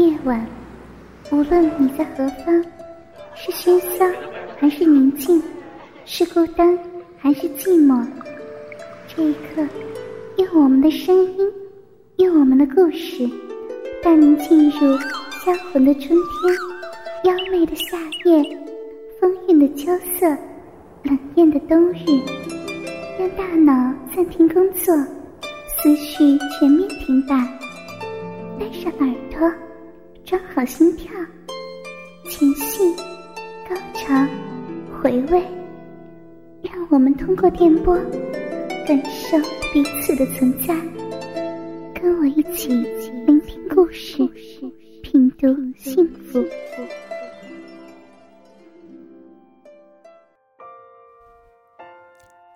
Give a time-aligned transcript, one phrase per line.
[0.00, 0.42] 夜晚，
[1.30, 2.64] 无论你在何方，
[3.34, 4.06] 是喧嚣
[4.58, 5.42] 还是宁静，
[6.06, 6.78] 是孤单
[7.18, 8.02] 还是寂寞，
[9.06, 9.62] 这一刻，
[10.38, 11.52] 用我们的声音，
[12.16, 13.28] 用我们的故事，
[14.02, 14.96] 带您进入
[15.44, 16.54] 销魂的春天，
[17.24, 18.42] 妖媚的夏夜，
[19.20, 20.26] 风韵的秋色，
[21.02, 22.04] 冷艳的冬日，
[23.18, 24.96] 让大脑暂停工作，
[25.76, 27.36] 思绪全面停摆，
[28.58, 29.52] 带上耳朵。
[30.30, 31.10] 装好心跳，
[32.28, 32.94] 前戏、
[33.68, 34.24] 高潮、
[35.02, 35.42] 回味，
[36.62, 37.96] 让我们通过电波
[38.86, 39.36] 感受
[39.72, 40.72] 彼此的存在。
[41.92, 42.68] 跟我一起
[43.26, 44.18] 聆听故事，
[45.02, 46.38] 品读幸福。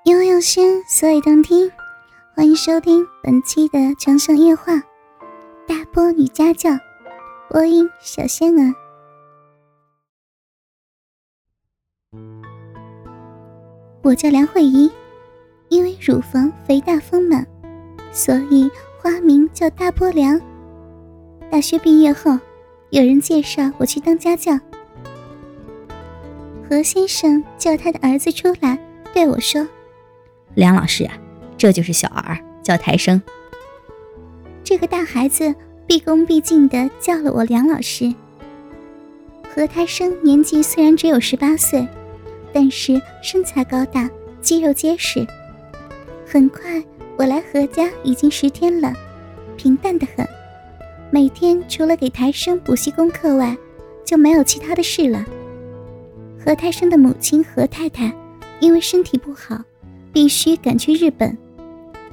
[0.05, 1.69] 因为用心，所以动听。
[2.37, 4.75] 欢迎收听本期的《长生夜话》，
[5.67, 6.71] 大波女家教。
[7.55, 8.75] 播音小仙儿，
[14.03, 14.91] 我叫梁慧怡，
[15.69, 17.47] 因为乳房肥大丰满，
[18.11, 20.37] 所以花名叫大波梁。
[21.49, 22.37] 大学毕业后，
[22.91, 24.59] 有人介绍我去当家教。
[26.69, 28.77] 何先生叫他的儿子出来
[29.13, 29.65] 对我说
[30.57, 31.17] ：“梁老师啊，
[31.57, 33.23] 这就是小儿，叫台生。
[34.65, 35.55] 这个大孩子。”
[35.87, 38.13] 毕恭毕敬地叫了我梁老师。
[39.55, 41.87] 何太生年纪虽然只有十八岁，
[42.53, 44.09] 但是身材高大，
[44.41, 45.27] 肌肉结实。
[46.27, 46.83] 很快，
[47.17, 48.93] 我来何家已经十天了，
[49.57, 50.27] 平淡的很。
[51.11, 53.57] 每天除了给台生补习功课外，
[54.05, 55.25] 就没有其他的事了。
[56.45, 58.13] 何太生的母亲何太太
[58.59, 59.63] 因为身体不好，
[60.13, 61.37] 必须赶去日本，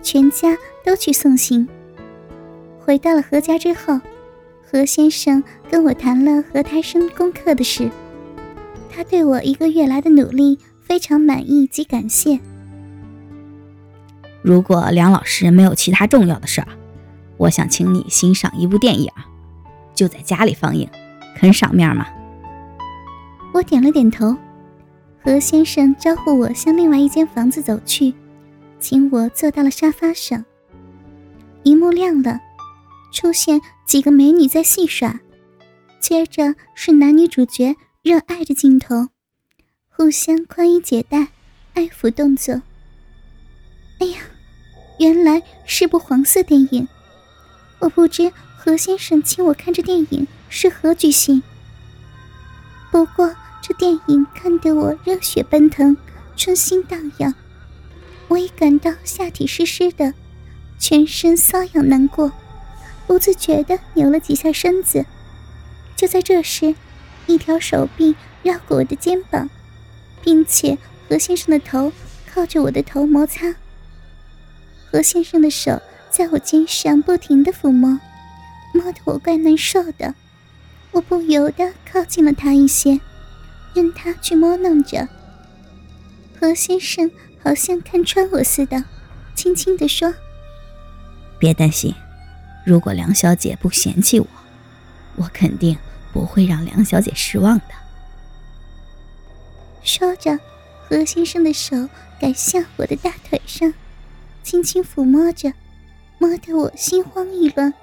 [0.04, 1.68] 全家都去送行。
[2.92, 4.02] 回到了何家之后，
[4.70, 7.90] 何先生跟我谈了何胎生功课的事。
[8.90, 12.38] 他对我一个月来的努力非常满意及感谢。
[14.42, 16.68] 如果梁老师没有其他重要的事儿，
[17.38, 19.10] 我想请你欣赏一部电影，
[19.96, 20.90] 就在家里放映，
[21.38, 22.06] 肯赏面吗？
[23.54, 24.36] 我点了点头。
[25.24, 28.14] 何先生招呼我向另外一间房子走去，
[28.82, 30.44] 请我坐到了沙发上。
[31.64, 32.38] 一幕亮了。
[33.12, 35.20] 出现几个美女在戏耍，
[36.00, 39.10] 接着是男女主角热爱的镜头，
[39.90, 41.28] 互相宽衣解带、
[41.74, 42.62] 爱抚动作。
[44.00, 44.18] 哎呀，
[44.98, 46.88] 原来是部黄色电影。
[47.80, 51.44] 我不知何先生请我看这电影是何居心。
[52.92, 55.96] 不过这电影看得我热血奔腾，
[56.36, 57.34] 春心荡漾，
[58.28, 60.14] 我已感到下体湿湿的，
[60.80, 62.32] 全身瘙痒难过。
[63.08, 65.06] 不自觉地扭了几下身子，
[65.96, 66.74] 就在这时，
[67.28, 69.50] 一条手臂绕过我的肩膀，
[70.22, 70.78] 并且
[71.10, 71.92] 何先生的头
[72.34, 73.54] 靠着我的头摩擦。
[74.90, 78.00] 何先生的手在我肩上不停地抚摸，
[78.74, 80.16] 摸得我怪难受的。
[80.92, 83.00] 我不由得靠近了他一些，
[83.74, 85.08] 任他去摸弄着。
[86.40, 87.10] 何先生
[87.42, 88.84] 好像看穿我似的，
[89.36, 90.14] 轻轻地说
[91.40, 91.94] ：“别担心。”
[92.64, 94.28] 如果梁小姐不嫌弃我，
[95.16, 95.78] 我肯定
[96.14, 97.66] 不会让梁小姐失望的。
[99.84, 100.38] 说着，
[100.88, 101.90] 何先生的手
[102.20, 103.74] 改向我的大腿上，
[104.44, 105.52] 轻轻抚摸着，
[106.20, 107.74] 摸得我心慌意乱。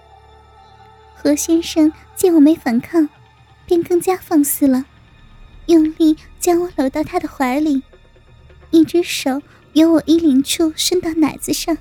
[1.16, 3.08] 何先生见我没反抗，
[3.66, 4.84] 便更加放肆了，
[5.66, 7.82] 用力将我搂到他的怀里，
[8.70, 11.76] 一只手由我衣领处伸到奶子上，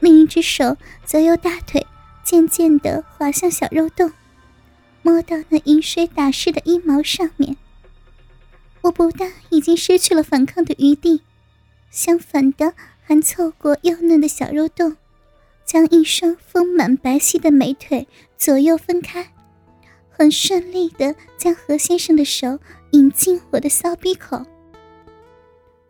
[0.00, 1.86] 另一只手则由大腿。
[2.28, 4.12] 渐渐地滑向小肉洞，
[5.00, 7.56] 摸到那饮水打湿的阴毛上面。
[8.82, 11.22] 我不但已经失去了反抗的余地，
[11.90, 14.98] 相反的还凑过幼嫩的小肉洞，
[15.64, 18.06] 将一双丰满白皙的美腿
[18.36, 19.32] 左右分开，
[20.10, 22.58] 很顺利地将何先生的手
[22.90, 24.44] 引进我的骚逼口。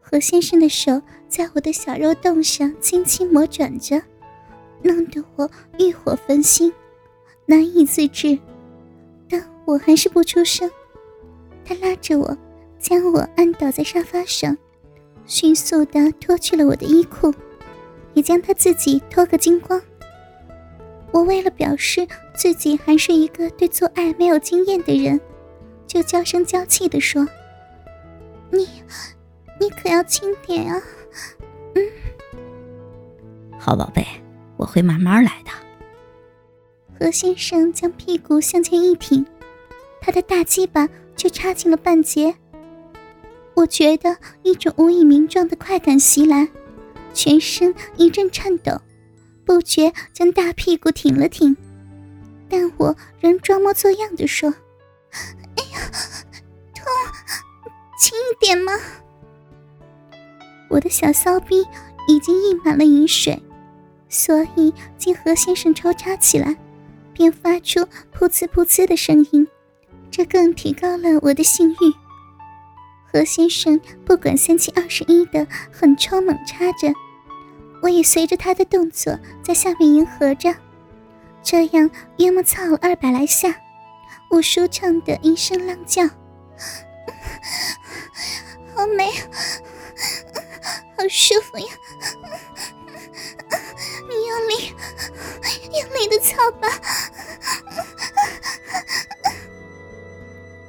[0.01, 4.01] 何先生的手在我的小肉洞上轻轻磨转着。
[4.83, 6.73] 弄得我欲火焚心，
[7.47, 8.39] 难以自制，
[9.29, 10.71] 但我还是不出声。
[11.65, 12.37] 他拉着我，
[12.79, 14.57] 将我按倒在沙发上，
[15.27, 17.35] 迅速地脱去了我的衣裤，
[18.15, 19.81] 也将他自己脱个精光。
[21.11, 25.21] 我为了表示自己还是一个对做爱没有经验的人，
[25.87, 27.27] 就娇声娇气地说
[28.53, 28.69] ：“你，
[29.59, 30.83] 你可要轻点啊！”
[31.75, 31.83] 嗯，
[33.59, 34.07] 好宝贝。
[34.59, 35.51] 我会慢慢来的。
[36.99, 39.25] 何先生将屁股向前一挺，
[40.01, 42.35] 他的大鸡巴就插进了半截。
[43.55, 46.49] 我觉得一种无以名状的快感袭来，
[47.15, 48.81] 全身一阵颤抖，
[49.45, 51.57] 不觉将大屁股挺了挺，
[52.49, 54.53] 但我仍装模作样的说
[55.57, 55.81] ：“哎呀，
[56.75, 56.85] 痛，
[57.99, 58.73] 轻一点嘛。”
[60.69, 61.65] 我的小骚逼
[62.09, 63.41] 已经溢满了饮水，
[64.09, 66.57] 所以见何先生抽插起来。
[67.15, 67.81] 便发出
[68.17, 69.45] 噗呲噗呲的声音，
[70.09, 71.93] 这更提高了我的性欲。
[73.13, 76.95] 何先生不管三七二十一的狠抽猛插着，
[77.83, 80.55] 我也随着他的动作在下面迎合着，
[81.43, 83.53] 这样约莫操了二百来下，
[84.31, 86.05] 我舒畅的一声浪叫
[88.77, 89.11] ：“好美，
[90.97, 91.67] 好舒服呀！
[94.09, 94.75] 你用力，
[95.81, 96.69] 用力的操吧！”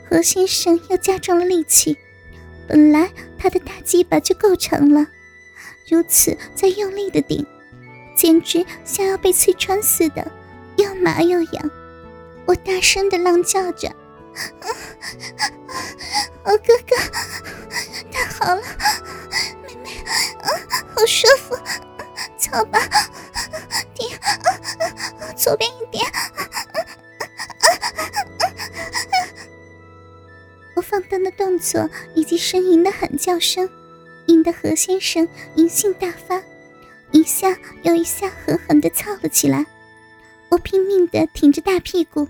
[0.10, 1.98] 何先生又加重了力气，
[2.68, 5.06] 本来他的大鸡巴就够长了，
[5.88, 7.46] 如此再用力的顶，
[8.16, 10.31] 简直像要被刺穿似的，
[10.78, 11.72] 又麻又痒。
[12.48, 13.94] 我大声的浪叫着
[16.44, 16.95] ：“我哥哥，
[18.12, 18.63] 太好了，
[19.62, 19.92] 妹妹，
[20.42, 20.50] 啊
[20.95, 21.56] 好舒服，
[22.50, 22.80] 操吧，
[23.94, 24.10] 停，
[25.36, 26.04] 左边一点。”
[30.75, 33.69] 我放荡的动作以及呻吟的喊叫声，
[34.28, 36.42] 引得何先生淫性大发，
[37.12, 39.66] 一下又一下狠狠地操了起来。
[40.50, 42.28] 我拼命地挺着大屁股，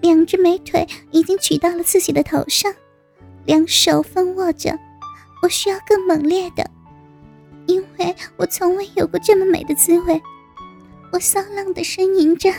[0.00, 2.72] 两只美腿已经举到了自己的头上，
[3.44, 4.78] 两手分握着。
[5.42, 6.70] 我需要更猛烈的，
[7.66, 10.20] 因为我从未有过这么美的滋味。
[11.14, 12.50] 我骚浪的呻吟着：“，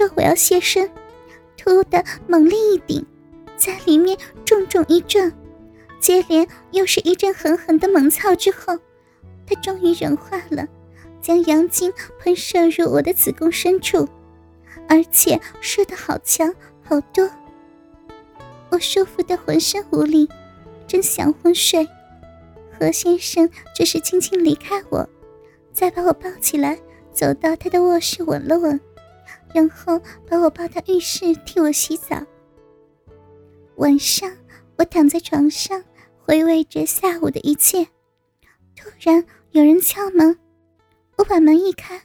[0.00, 0.90] 说我要现身，
[1.58, 3.04] 突的猛力一顶，
[3.58, 4.16] 在里面
[4.46, 5.30] 重重一撞，
[6.00, 8.78] 接连又是一阵狠狠的猛操之后。
[9.46, 10.66] 他终于融化了，
[11.20, 14.08] 将阳精喷射入我的子宫深处，
[14.88, 16.50] 而且射得好强
[16.82, 17.28] 好多。
[18.70, 20.26] 我舒服的浑身无力，
[20.86, 21.86] 真想昏睡，
[22.78, 25.06] 何先生只是轻轻离开我，
[25.74, 26.78] 再把我抱起来，
[27.12, 28.80] 走到他的卧室吻了吻，
[29.54, 32.24] 然后把我抱到浴室替我洗澡。
[33.76, 34.30] 晚上，
[34.76, 35.82] 我躺在床上
[36.18, 37.84] 回味着下午的一切，
[38.76, 39.24] 突然。
[39.52, 40.38] 有人敲门，
[41.16, 42.02] 我把门一开，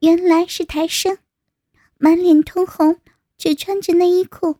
[0.00, 1.16] 原来是台生，
[1.96, 3.00] 满脸通红，
[3.38, 4.58] 只穿着内衣裤。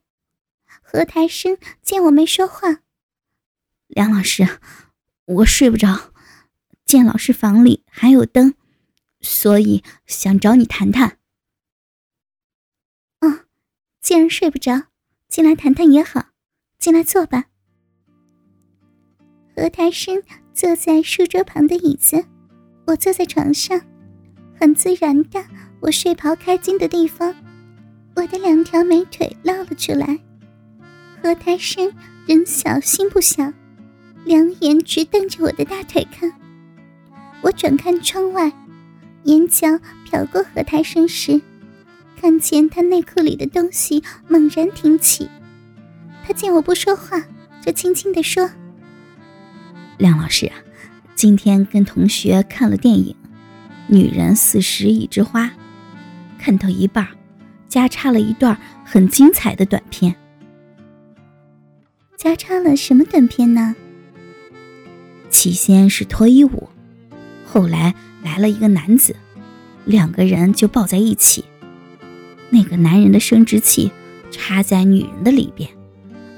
[0.83, 2.79] 何台生见我没说话，
[3.89, 4.59] 梁老师，
[5.27, 6.15] 我睡不着，
[6.87, 8.55] 见老师房里还有灯，
[9.21, 11.19] 所以想找你谈谈。
[14.05, 14.83] 既然睡不着，
[15.31, 16.27] 进来谈谈也好，
[16.79, 17.47] 进来坐吧。
[19.57, 20.23] 何台生。
[20.53, 22.25] 坐在书桌旁的椅子，
[22.87, 23.81] 我坐在床上，
[24.57, 25.45] 很自然的，
[25.81, 27.35] 我睡袍开襟的地方，
[28.15, 30.17] 我的两条美腿露了出来。
[31.21, 31.93] 何台生
[32.29, 33.53] 人小心不小，
[34.25, 36.33] 两眼直瞪着我的大腿看。
[37.43, 38.53] 我转看窗外，
[39.25, 39.67] 眼角
[40.09, 41.41] 瞟过何台生时，
[42.25, 45.29] 看见他内裤里的东西猛然挺起。
[46.27, 47.23] 他见我不说话，
[47.61, 48.49] 就轻轻地说。
[49.99, 50.57] 梁老师啊，
[51.15, 53.15] 今天跟同学看了电影
[53.89, 55.45] 《女人四十已知花》，
[56.39, 57.07] 看到一半，
[57.69, 60.17] 加插了一段很精彩的短片。
[62.17, 63.77] 加插了什么短片呢？
[65.29, 66.71] 起先是脱衣舞，
[67.45, 69.15] 后来来了一个男子，
[69.85, 71.45] 两个人就抱在一起，
[72.55, 73.91] 那个男人的生殖器
[74.31, 75.69] 插在女人的里边，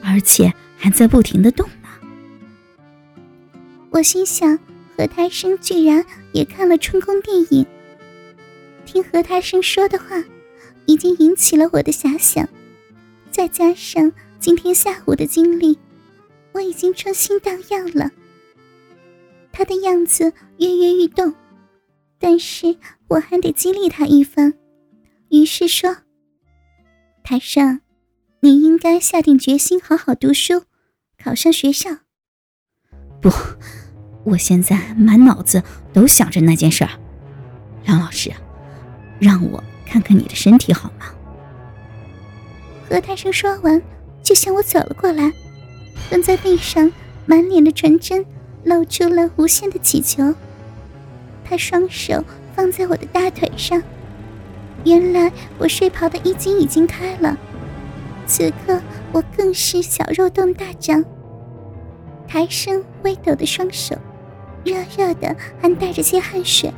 [0.03, 1.89] 而且还在不停的动呢。
[3.91, 4.59] 我心想，
[4.97, 7.67] 何太生居然也看了春宫电影。
[8.87, 10.25] 听何太生说的话，
[10.87, 12.49] 已经引起了我的遐想。
[13.31, 15.79] 再加上今天下午的经历，
[16.53, 18.11] 我已经春心荡漾了。
[19.53, 21.35] 他的样子跃跃欲动，
[22.19, 22.75] 但是
[23.09, 24.55] 我还得激励他一番。
[25.29, 25.97] 于是说
[27.29, 27.81] ：“台上，
[28.39, 30.63] 你应该下定决心好好读书，
[31.21, 31.91] 考上学校。
[33.21, 33.29] 不，
[34.23, 36.91] 我现在满脑子都想着那件事儿。
[37.85, 38.33] 梁老师，
[39.19, 41.07] 让我看看你的身体好吗？
[42.89, 43.83] 何太生说完，
[44.23, 45.33] 就向我走了过来，
[46.09, 46.93] 蹲在地上，
[47.27, 48.25] 满脸的纯真，
[48.63, 50.33] 露出了无限的乞求。
[51.45, 53.83] 他双手放在我的大腿上，
[54.87, 57.37] 原来我睡袍的衣襟已经开了，
[58.25, 61.05] 此刻我更是小肉洞大张，
[62.29, 63.97] 抬升微抖的双手，
[64.65, 66.73] 热热的，还带着些汗水，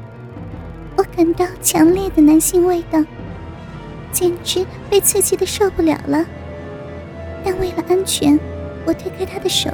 [0.96, 3.04] 我感到强烈的男性味道。
[4.10, 6.24] 简直被刺激的受不了了，
[7.44, 8.40] 但为了安全，
[8.86, 9.70] 我推开他的手，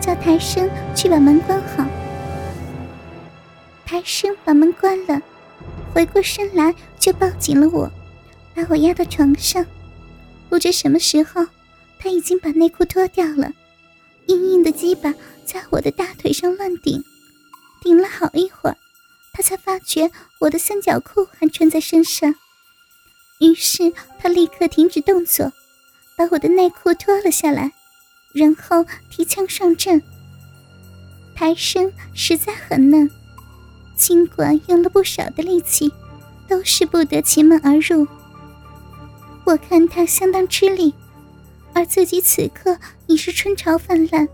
[0.00, 1.84] 叫抬升去把门关好。
[3.86, 5.22] 抬升把门关了，
[5.92, 7.90] 回过身来就抱紧了我，
[8.54, 9.64] 把我压到床上。
[10.48, 11.46] 不知什么时候，
[11.98, 13.52] 他已经把内裤脱掉了，
[14.26, 17.02] 硬硬的鸡巴在我的大腿上乱顶，
[17.82, 18.76] 顶了好一会儿，
[19.32, 22.34] 他才发觉我的三角裤还穿在身上。
[23.40, 25.52] 于是他立刻停止动作，
[26.16, 27.72] 把我的内裤脱了下来，
[28.32, 30.02] 然后提枪上阵。
[31.34, 33.10] 抬身实在很嫩，
[34.00, 35.92] 尽管用了不少的力气，
[36.48, 38.08] 都是不得其门而入。
[39.44, 40.94] 我看他相当吃力，
[41.74, 44.26] 而自己此刻已是春潮泛滥，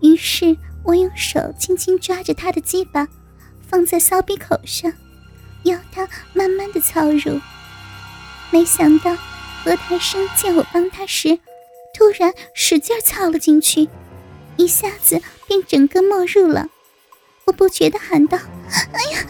[0.00, 3.06] 于是我用手轻轻抓着他的鸡巴，
[3.68, 4.90] 放在骚逼口上，
[5.64, 7.38] 要他慢慢的操入。
[8.50, 9.14] 没想到
[9.62, 11.38] 何台生见我帮他时，
[11.92, 13.86] 突然使劲操了进去，
[14.56, 16.68] 一下子便整个没入了。
[17.48, 18.38] 我不觉地喊道
[18.92, 19.26] ：“哎呀！”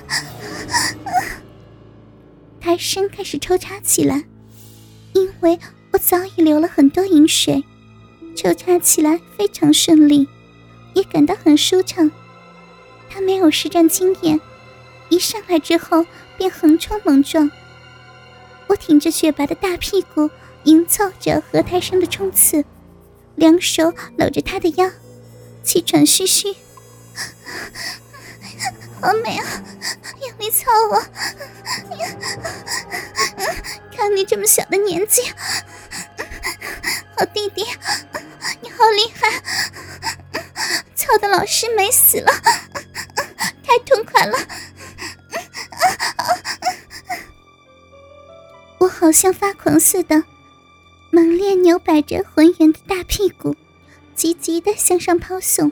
[2.60, 4.24] 台生开始抽插起来，
[5.14, 5.56] 因为
[5.92, 7.62] 我早已流了很多饮水，
[8.34, 10.28] 抽插起来非常顺利，
[10.94, 12.10] 也感到很舒畅。
[13.08, 14.40] 他没有实战经验，
[15.10, 16.04] 一上来之后
[16.36, 17.48] 便横冲猛撞。
[18.66, 20.28] 我挺着雪白的大屁股，
[20.64, 22.64] 迎凑着何太生的冲刺，
[23.36, 24.90] 两手搂着他的腰，
[25.62, 26.56] 气喘吁吁。
[29.00, 29.46] 好美啊！
[30.20, 31.00] 用力操我！
[33.96, 35.22] 看你这么小的年纪，
[37.16, 37.64] 好弟弟，
[38.60, 39.40] 你好厉害！
[40.94, 42.32] 操的老师没死了，
[43.64, 44.36] 太痛快了！
[48.78, 50.24] 我好像发狂似的，
[51.10, 53.56] 猛烈扭摆着浑圆的大屁股，
[54.14, 55.70] 急急的向上抛送。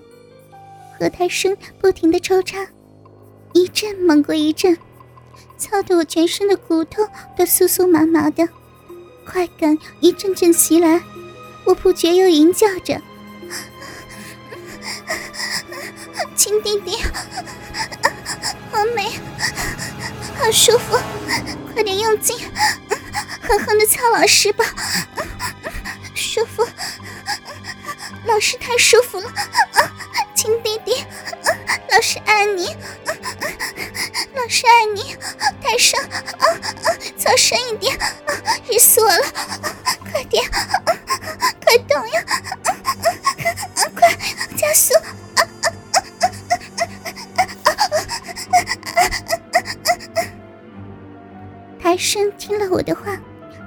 [0.98, 2.66] 和太生不停的抽插，
[3.56, 4.76] 一阵猛过一阵，
[5.56, 7.08] 操得我全身的骨头
[7.38, 8.46] 都酥酥麻麻的，
[9.24, 11.00] 快感一阵阵袭来，
[11.64, 13.00] 我不觉又吟叫着
[16.36, 16.98] ：“亲弟弟，
[18.70, 19.18] 好美，
[20.38, 20.98] 好舒服，
[21.72, 22.36] 快点用劲！”
[23.40, 24.66] 狠狠的操老师吧，
[26.14, 26.62] 舒服，
[28.26, 29.32] 老师太舒服了，
[30.34, 30.92] 亲弟弟，
[31.90, 32.76] 老师爱你，
[34.46, 35.16] 老师爱你，
[35.60, 35.98] 太深，
[37.18, 37.98] 操深一点，
[38.70, 39.20] 热死我了，
[40.12, 40.48] 快点，
[41.64, 42.24] 快动呀，
[43.92, 44.08] 快
[44.56, 44.94] 加速！
[51.80, 53.18] 台生听了我的话。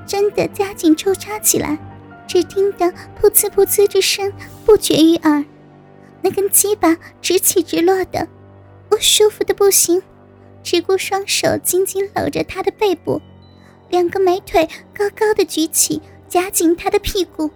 [0.08, 1.78] 真的加紧抽插起来，
[2.26, 2.86] 只听得
[3.22, 4.32] 噗呲噗呲之声
[4.66, 5.44] 不绝于耳，
[6.22, 8.26] 那根鸡巴直起直落的，
[8.92, 10.02] 我舒服的不行，
[10.70, 13.20] 只顾双手紧紧搂着他的背部，
[13.90, 17.50] 两个美腿高高的举起，夹紧他的屁股，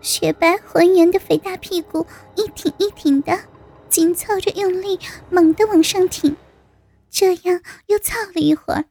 [0.00, 3.36] 雪白浑圆的肥大屁股一挺一挺的，
[3.88, 6.36] 紧凑着用力，猛地往上挺，
[7.10, 8.84] 这样又操了一会儿，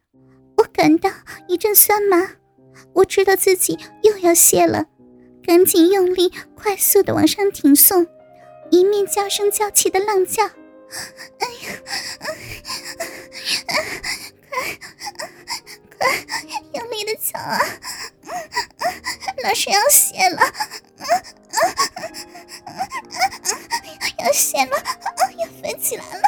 [0.58, 1.08] 我感到
[1.46, 2.32] 一阵酸麻。
[2.92, 4.84] 我知道自己又要泄了，
[5.42, 8.06] 赶紧用力，快速的往上挺送，
[8.70, 10.44] 一面娇声娇气的浪叫
[11.38, 11.68] ：“哎呀，
[14.48, 14.50] 快
[15.98, 16.00] 快
[16.74, 17.58] 用力的操啊！
[19.44, 20.40] 老师要泄了，
[24.18, 24.76] 要泄了，
[25.38, 26.22] 要飞起来了！”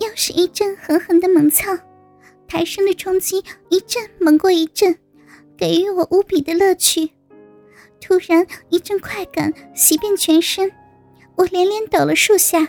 [0.00, 1.78] 又是一阵狠狠的猛操。
[2.48, 4.98] 台上的冲击一阵猛过一阵，
[5.56, 7.12] 给予我无比的乐趣。
[8.00, 10.72] 突然一阵快感袭遍全身，
[11.36, 12.66] 我连连抖了数下，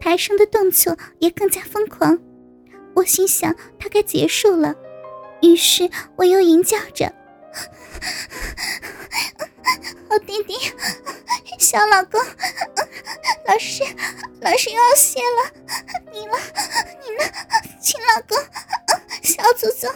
[0.00, 2.18] 台上的动作也更加疯狂。
[2.94, 4.74] 我心想他该结束了，
[5.40, 7.12] 于是我又吟叫着
[10.08, 10.54] ：“好 弟弟
[11.58, 12.20] 小老公，
[13.46, 13.82] 老师，
[14.40, 15.50] 老师又要谢了，
[16.12, 16.38] 你了，
[17.02, 17.24] 你呢，
[17.80, 18.36] 亲老公，
[19.22, 19.90] 小祖宗，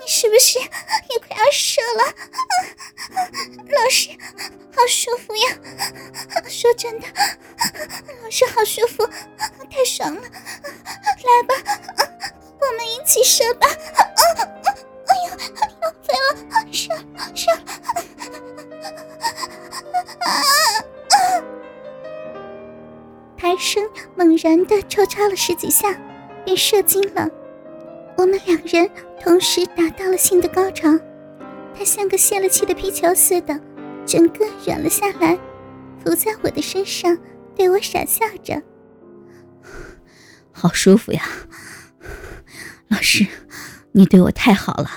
[0.00, 2.14] 你是不是也快要射了？
[3.84, 4.08] 老师，
[4.74, 5.46] 好舒服呀！
[6.48, 7.06] 说真的，
[8.22, 9.06] 老师好舒服，
[9.70, 10.22] 太爽了！
[10.22, 11.54] 来吧，
[12.62, 13.66] 我们一起射吧！
[15.06, 15.36] 哎呀，
[15.82, 16.88] 要飞了，射
[17.34, 17.50] 射！
[23.36, 23.86] 台生
[24.16, 25.94] 猛然的抽插了十几下，
[26.42, 27.28] 便射精了。
[28.16, 30.88] 我们两人同时达到了性的高潮，
[31.76, 33.60] 他像个泄了气的皮球似的，
[34.06, 35.38] 整个软了下来，
[36.04, 37.16] 伏在我的身上，
[37.54, 38.62] 对我傻笑着
[40.52, 41.22] ：“好舒服呀，
[42.88, 43.26] 老师，
[43.92, 44.88] 你对我太好了。”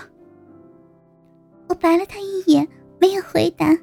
[1.70, 2.68] 我白了他一眼，
[3.00, 3.78] 没有回答。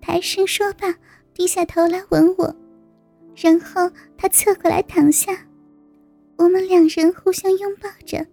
[0.00, 0.94] 抬身说罢，
[1.34, 2.54] 低下头来吻我。
[3.36, 5.46] 然后他侧过来躺下，
[6.36, 8.26] 我们两人互相拥抱着，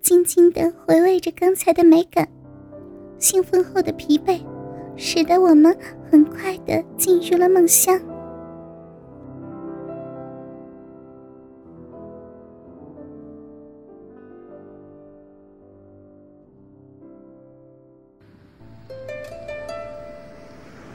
[0.00, 2.28] 静静的回味着刚才的美感。
[3.18, 4.40] 兴奋后的疲惫，
[4.96, 5.76] 使得我们
[6.10, 7.98] 很快的进入了梦乡。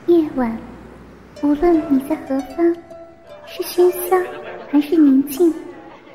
[0.07, 0.57] 夜晚，
[1.43, 2.75] 无论你在何方。
[3.53, 4.15] 是喧嚣
[4.69, 5.53] 还是宁静？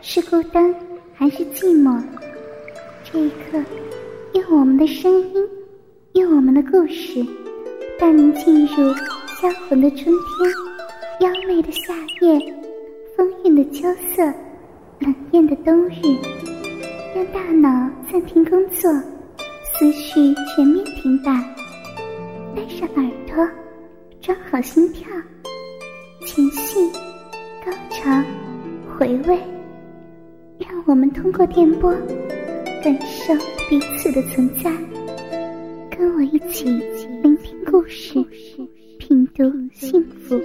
[0.01, 0.75] 是孤单
[1.13, 2.03] 还是寂寞？
[3.05, 3.63] 这一刻，
[4.33, 5.49] 用我们的声音，
[6.15, 7.23] 用我们的故事，
[7.99, 8.93] 带您进入
[9.41, 10.51] 销魂的春天，
[11.21, 12.39] 妖媚的夏夜，
[13.17, 14.23] 风韵的秋色，
[14.99, 16.01] 冷艳的冬日。
[17.15, 18.93] 让大脑暂停工作，
[19.79, 21.33] 思绪全面停摆，
[22.55, 23.49] 带上耳朵，
[24.21, 25.09] 装好心跳，
[26.27, 26.79] 情绪。
[27.65, 28.23] 高潮，
[28.97, 29.41] 回味，
[30.59, 31.91] 让我们通过电波
[32.85, 33.35] 感受
[33.71, 34.71] 彼此的存在。
[35.91, 36.67] 跟我一起
[37.77, 38.15] 故事，
[38.99, 40.41] 品读幸福。